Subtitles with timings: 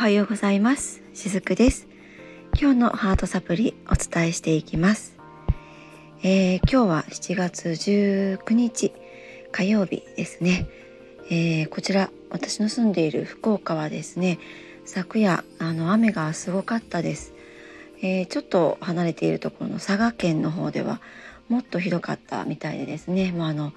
[0.00, 1.02] はようございます。
[1.12, 1.86] しずくです。
[2.58, 5.18] 今日のハートサプリお伝えしていきます、
[6.22, 8.94] えー、今日は7月19日
[9.52, 10.66] 火曜日ですね、
[11.30, 14.38] えー、こちら私の住んでいる福岡はですね
[14.86, 17.34] 昨夜あの雨がすごかったです、
[17.98, 21.02] えー、ちょっと離れているところの佐賀県の方では
[21.50, 23.32] もっとひどかったみたいでですね。
[23.32, 23.74] もうあの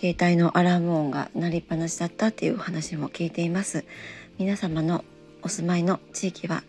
[0.00, 3.84] 携帯のアラーム音が鳴りっぱなしだったっていう話も聞いています。
[4.38, 5.04] 皆様の
[5.42, 6.62] お住まいの地域は、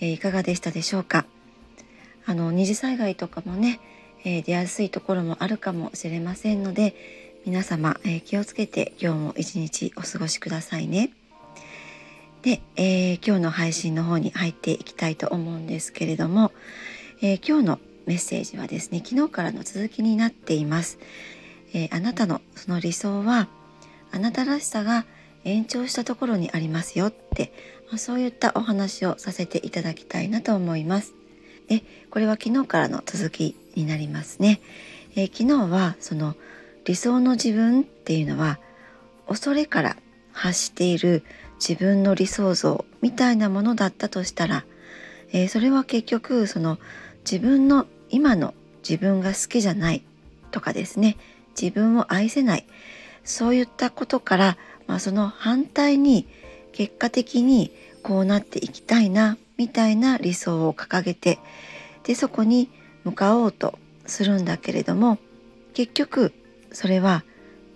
[0.00, 1.26] えー、いかがでしたでしょうか？
[2.26, 3.80] あの二次災害とかもね、
[4.24, 6.94] えー、出やすいところもあるかもしれませんので
[7.46, 11.10] 皆様、えー、気をつけて今日も一日お過ごしくださいね。
[12.42, 16.52] で、え今日の配信の方に入っていきたいと思うんですけれども、
[17.20, 20.98] え今日のメッセージはですね昨日からの続きになっています。
[21.74, 23.48] えあなたのその理想は
[24.10, 25.04] あなたらしさが
[25.44, 27.52] 延長したところにありますよって、
[27.90, 31.14] まあ、そういったお話をさせていただきたいなと思います。
[31.68, 34.60] でこれは昨日からの続きになりますね。
[35.16, 36.34] えー、昨日はその
[36.84, 38.58] 理想の自分っていうのは
[39.28, 39.96] 恐れから
[40.32, 41.24] 発している
[41.56, 44.64] 自分の理想像みたいなものだったとしたら、
[45.32, 46.78] えー、それは結局その
[47.30, 48.54] 自分の今の
[48.88, 50.02] 自分が好きじゃない
[50.50, 51.16] とかですね
[51.60, 52.66] 自分を愛せない
[53.24, 54.56] そういったことから
[54.90, 56.26] まあ、その反対に
[56.72, 61.38] 結果的にこうなっていきたいなみたいな理想を掲げて
[62.04, 62.70] でそこに
[63.04, 65.18] 向かおうとするんだけれども
[65.74, 66.32] 結局
[66.72, 67.24] それは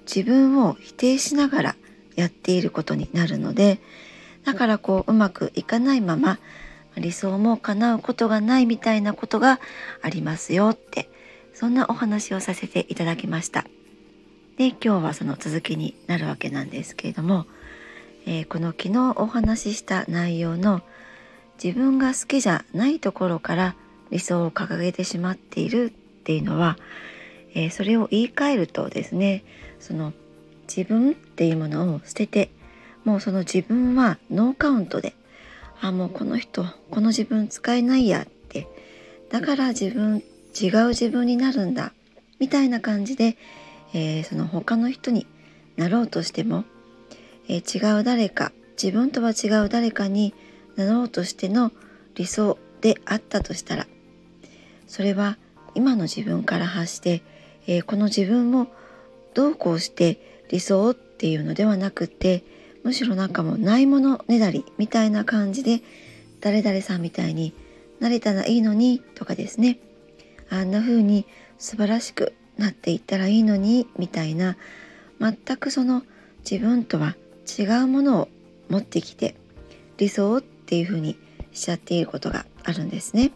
[0.06, 1.76] 自分を否定しながら
[2.16, 3.80] やっていることになるので
[4.44, 6.38] だからこううまくいかないまま
[6.96, 9.60] 理想も叶うことがないみたいなことが
[10.02, 11.08] ありますよって
[11.54, 13.64] そんなお話をさせていただきました。
[14.56, 17.46] で今日はその続きになるわけなんですけれども、
[18.26, 20.82] えー、この昨日お話しした内容の
[21.62, 23.74] 自分が好きじゃないところから
[24.10, 26.76] 理想を掲げてしまっているっていうのは、
[27.54, 29.44] えー、それを言い換えるとですね
[29.78, 30.12] その
[30.68, 32.50] 自分っていうものを捨てて
[33.04, 35.14] もうその自分はノーカウントで
[35.80, 38.66] あもうこの人この自分使えないやって
[39.30, 40.22] だから自分
[40.58, 41.92] 違う自分になるんだ
[42.38, 43.36] みたいな感じで
[43.94, 45.26] えー、その他の人に
[45.76, 46.64] なろうとしても、
[47.48, 50.34] えー、違う誰か自分とは違う誰かに
[50.76, 51.72] なろうとしての
[52.14, 53.86] 理想であったとしたら
[54.86, 55.38] それは
[55.74, 57.22] 今の自分から発して、
[57.66, 58.68] えー、この自分も
[59.34, 62.44] どうこうして理想っていうのではなくて
[62.84, 65.80] むしろなんかもうないものねだりみたいな感じで
[66.40, 67.54] 誰々さんみたいに
[67.98, 69.78] なれたらいいのにとかですね。
[70.50, 71.26] あんな風に
[71.58, 74.56] 素晴らしくなっていったらいいのにみたいな
[75.18, 76.02] 全くその
[76.48, 77.16] 自分とは
[77.46, 78.28] 違うものを
[78.68, 79.34] 持ってきて
[79.98, 81.16] 理想っていうふうに
[81.52, 83.32] しちゃっていることがあるんですね。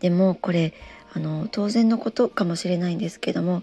[0.00, 0.74] でもこれ
[1.12, 3.62] あの当然のことかもしれないんですけども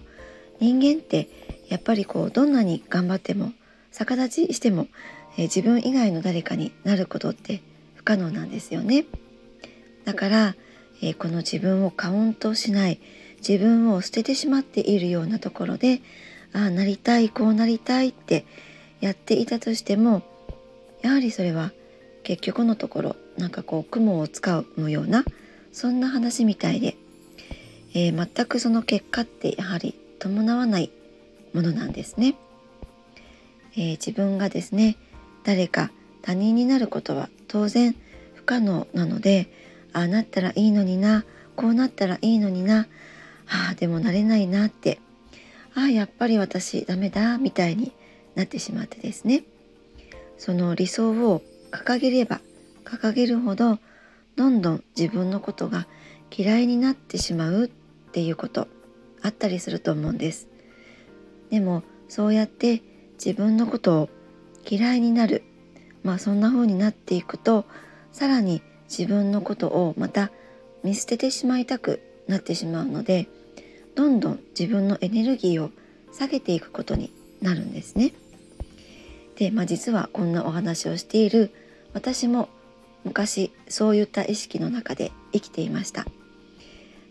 [0.60, 1.28] 人間って
[1.68, 3.52] やっぱりこうどんなに頑張っても
[3.92, 4.88] 逆立ちしても、
[5.38, 7.62] え自分以外の誰かになることって
[7.94, 9.06] 不可能なんですよね。
[10.04, 10.56] だから、
[11.00, 13.00] えこの自分をカウントしない
[13.38, 16.02] 自分を捨ててしまっているようなところで
[16.52, 18.44] ああなりたいこうなりたいって
[19.06, 20.22] やっていたとしても
[21.02, 21.72] やはりそれは
[22.24, 25.24] 結局のところなんかこう雲を使うような
[25.72, 26.96] そんな話みたいで、
[27.94, 30.90] えー、全くその結果ってやはり伴わない
[31.54, 32.34] ものなんですね。
[33.76, 34.96] えー、自分がですね
[35.44, 35.90] 誰か
[36.22, 37.94] 他人になることは当然
[38.34, 39.48] 不可能なので
[39.92, 41.24] ああなったらいいのにな
[41.54, 42.88] こうなったらいいのにな
[43.46, 44.98] ああでもなれないなって
[45.74, 47.92] ああやっぱり私ダメだみたいに
[48.36, 49.42] なってしまってですね
[50.38, 51.42] その理想を
[51.72, 52.40] 掲げれば
[52.84, 53.78] 掲げるほど
[54.36, 55.86] どんどん自分のことが
[56.30, 57.68] 嫌いになってしまうっ
[58.12, 58.68] ていうこと
[59.22, 60.46] あったりすると思うんです
[61.50, 62.82] でもそうやって
[63.14, 64.08] 自分のことを
[64.68, 65.42] 嫌いになる
[66.04, 67.64] まあそんな風になっていくと
[68.12, 70.30] さらに自分のことをまた
[70.84, 73.28] 見捨ててしまいたくなってしまうので
[73.94, 75.70] どんどん自分のエネルギーを
[76.12, 78.12] 下げていくことになるんですね。
[79.36, 81.52] で、まあ、実はこんなお話をしている
[81.92, 82.48] 私も
[83.04, 86.06] 昔そういった意識の中で生きていました。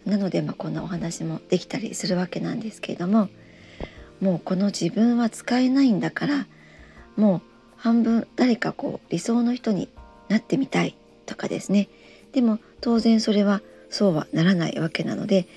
[0.05, 3.29] なので、まあ、こんなお話もできたりするわけなんですけれども
[4.21, 6.47] もうこの自分は使えないんだから
[7.15, 7.41] もう
[7.77, 9.89] 半分誰かこう理想の人に
[10.29, 10.95] なってみたい
[11.25, 11.89] とかですね
[12.33, 15.47] でも当然それはそうはならないわけなので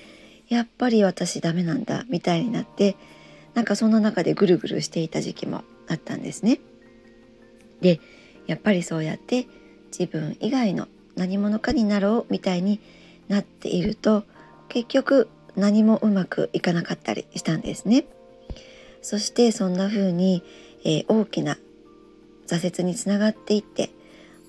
[0.47, 2.95] やっぱり私ダメなんだみたいになって
[3.53, 6.59] なんかそんな中でぐるぐるしていた時期もあったんですね。
[7.81, 7.99] で
[8.47, 9.47] やっぱりそうやって
[9.91, 12.79] 自分以外の何者かになろうみたいに
[13.27, 14.23] なっていると
[14.69, 18.05] 結局何もうまくいかなかったりしたんですね。
[19.01, 20.43] そしてそんな風に、
[20.83, 21.57] えー、大きな
[22.47, 23.91] 挫折につながっていって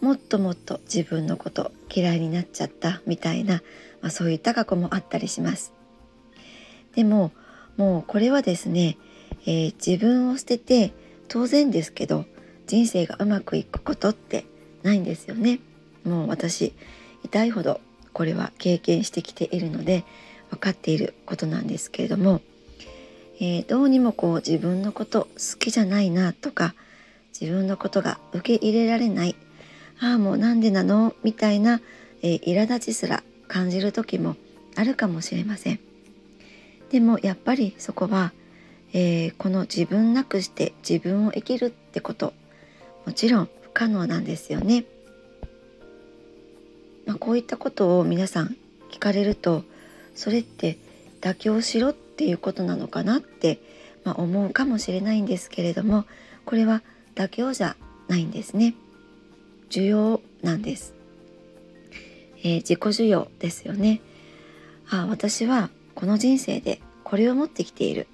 [0.00, 3.62] もっともっと自分のこと嫌いになっちゃったみたいな、
[4.00, 5.72] まあ、そういった過去もあったりします。
[6.94, 7.32] でも
[7.76, 8.96] もうこれはですね、
[9.46, 10.92] えー、自分を捨てて
[11.30, 12.26] 当然ですけど
[12.66, 14.44] 人生がうまくいくことって
[14.82, 15.60] ないんですよね。
[16.04, 16.74] もう私
[17.24, 17.80] 痛いほど
[18.12, 20.04] これは経験してきているので
[20.50, 22.40] 分かっていることなんですけれども、
[23.40, 26.74] えー、どうにもこう自分のこと好きじゃないなとか
[27.38, 29.36] 自分のことが受け入れられない
[30.00, 31.14] ああもうなんでなの？
[31.22, 31.80] みたいな、
[32.22, 34.34] えー、苛立ちすら感じる時も
[34.74, 35.80] あるかもしれません。
[36.90, 38.32] でもやっぱりそこは、
[38.92, 42.32] えー、この自分なくして自分を生きるってこと
[43.06, 44.84] もちろん不可能なんですよね。
[47.06, 48.56] まあ、こういったことを皆さん
[48.90, 49.64] 聞かれると
[50.14, 50.78] それって
[51.20, 53.58] 妥協しろっていうことなのかなって、
[54.04, 56.04] まあ、思うかもしれないんですけれども
[56.44, 56.82] これは
[57.14, 57.76] 妥協じゃ
[58.08, 58.74] ないんですね。
[59.70, 60.94] 需要なんです。
[62.42, 64.00] えー、自己需要ですよね。
[64.88, 68.08] あ私はこの人生でこれを持ってきている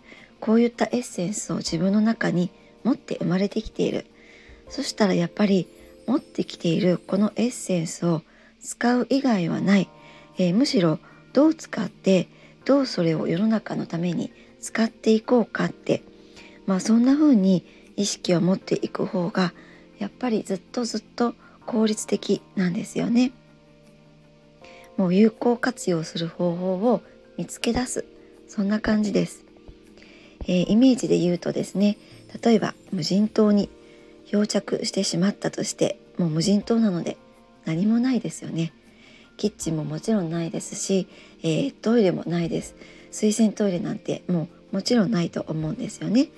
[0.47, 2.53] こういったエッセンスを自分の中に
[2.85, 4.07] 持って生まれてきている
[4.69, 5.67] そしたらやっぱり
[6.07, 8.23] 持ってきているこのエッセンスを
[8.61, 9.89] 使う以外はない、
[10.39, 11.01] えー、むしろ
[11.33, 12.29] どう使って
[12.65, 16.05] どうそれを世の中のために使っていこうかって
[16.65, 17.65] まあそんな風に
[17.97, 19.53] 意識を持っていく方が
[19.99, 21.35] やっぱりずっとずっと
[21.67, 23.33] 効率的なんですよね。
[24.97, 27.03] もう有効活用する方法を
[27.37, 28.05] 見つけ出す
[28.47, 29.46] そんな感じです。
[30.47, 31.99] えー、イメージで言うとですね
[32.43, 33.69] 例えば無人島に
[34.27, 37.17] 漂着してしまったとしてもう無人島なので
[37.65, 38.73] 何もないですよね。
[39.37, 41.09] キッチンももちろんないですし、
[41.43, 42.75] えー、トイレもないです。
[43.11, 46.29] 水洗トイレなんてもうもちろんないと思うんですよね。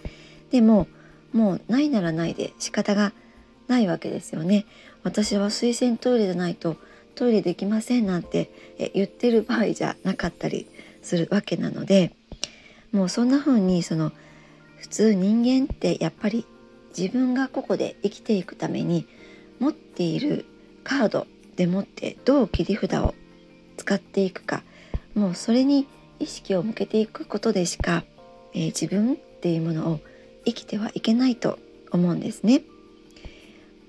[0.50, 0.88] でも
[1.32, 3.12] もうないならないで仕方が
[3.68, 4.66] ないわけですよね。
[5.02, 6.76] 私は水洗トイレじゃないと
[7.14, 8.50] トイレできませんなんて
[8.94, 10.66] 言ってる場合じゃなかったり
[11.02, 12.14] するわけなので
[12.92, 14.12] もうそんな風にその
[14.76, 16.46] 普通人間ってやっぱり
[16.96, 19.06] 自分がここで生きていくために
[19.58, 20.46] 持っている
[20.84, 21.26] カード
[21.56, 23.14] でもってどう切り札を
[23.76, 24.62] 使っていくか
[25.14, 25.86] もうそれに
[26.18, 28.04] 意識を向けていくことでしか、
[28.54, 30.00] えー、自分っていうものを
[30.44, 31.58] 生きてはいけないと
[31.90, 32.62] 思うんですね。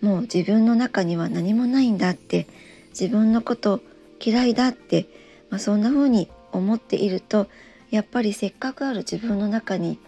[0.02, 2.48] もう自分の中には何もないんだって
[2.92, 3.82] 自分のこと
[4.24, 5.08] 嫌いだって、
[5.50, 7.48] まあ、そんな風に思っていると
[7.92, 10.00] やっぱりせっかくある自分の中に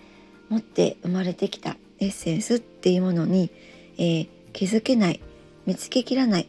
[0.50, 3.50] 持って生まれてきたエッセンスっていうものに、
[3.98, 5.19] えー、気づけない
[5.66, 6.48] 見つけきらない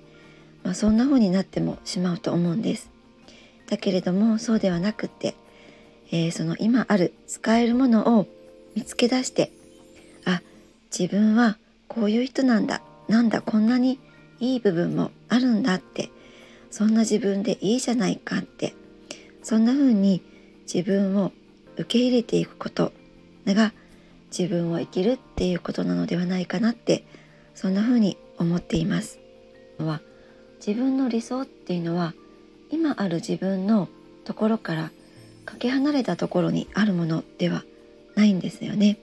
[0.64, 2.90] まあ、そんな風になってもしまうと思うんです。
[3.68, 5.34] だけれどもそうではなくって、
[6.10, 8.26] えー、その今ある使えるものを
[8.74, 9.50] 見つけ出して
[10.26, 10.42] あ
[10.96, 11.56] 自分は
[11.88, 13.98] こういう人なんだなんだこんなに
[14.40, 16.10] いい部分もあるんだって
[16.70, 18.74] そんな自分でいいじゃないかって
[19.42, 20.22] そんな風に
[20.62, 21.32] 自分を
[21.76, 22.92] 受け入れていくこと
[23.46, 23.72] が
[24.36, 27.04] 自分を生きるっていうことなのではないかなって
[27.54, 29.18] そんな風に思っています。
[29.78, 30.00] は
[30.64, 32.14] 自分の理想っていうのは
[32.70, 33.88] 今ある自分の
[34.24, 34.90] ところから
[35.44, 37.64] かけ離れたところにあるものでは
[38.14, 38.98] ないんですよね。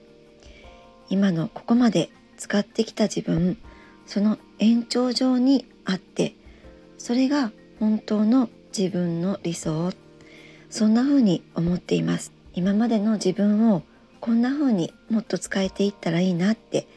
[1.09, 3.57] 今のここまで使ってきた自分
[4.05, 6.35] その延長上にあって
[6.97, 9.93] それが本当の自分の理想っ
[10.69, 12.31] そんな風に思っています。
[12.53, 13.83] 今までの自分を
[14.19, 16.87] こんな風にもっと使えていったらいいなって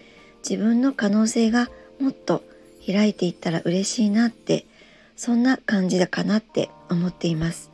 [0.48, 1.68] 自分の可能性が
[2.00, 2.42] もっと
[2.84, 4.66] 開いていったら嬉しいなって
[5.14, 7.70] そんな感じだかなって思っています、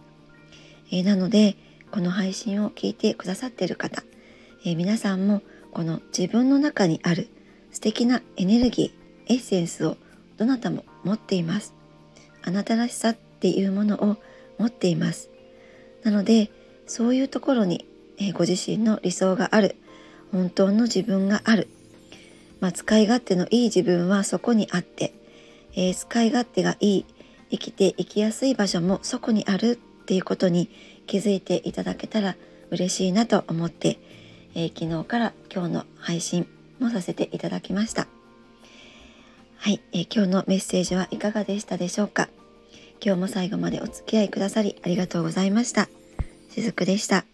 [0.92, 1.56] えー、なので
[1.90, 4.02] この配信を聞いてくださっている方、
[4.66, 5.40] えー、皆さんも
[5.72, 7.28] この自分の中にある
[7.70, 9.96] 素敵なエネルギーエッセンスを
[10.36, 11.74] どなたも持っています。
[12.42, 14.16] あなたらしさっていうものを
[14.58, 15.30] 持っています。
[16.02, 16.50] なので
[16.86, 17.86] そういうところに、
[18.18, 19.76] え、ご自身の理想がある。
[20.32, 21.68] 本当の自分がある。
[22.60, 25.14] まあ、使い勝手のいい自分はそこにあって、
[25.74, 27.04] えー、使い勝手がいい
[27.50, 30.68] 生きていきやすい場所もそこにあるっていうことに
[31.06, 32.36] 気づいていただけたら
[32.70, 33.98] 嬉しいなと思って、
[34.54, 36.46] えー、昨日から今日の配信
[36.80, 38.08] もさせていただきました。
[39.56, 42.28] はい、えー、今日のメッセージはいかがでしたでしょうか？
[43.00, 45.88] 今日も最後までお付き合いくださりありがとうございました。
[46.50, 47.24] しずくでした。